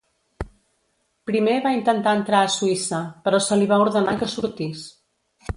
Primer 1.31 1.53
va 1.67 1.73
intentar 1.75 2.15
entrar 2.21 2.41
a 2.45 2.49
Suïssa, 2.55 3.03
però 3.29 3.43
se 3.49 3.61
li 3.61 3.71
va 3.75 3.81
ordenar 3.87 4.19
que 4.23 4.35
sortís. 4.39 4.91